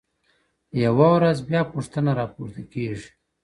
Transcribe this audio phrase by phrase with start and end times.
[0.83, 3.09] يوه ورځ بيا پوښتنه راپورته کيږي,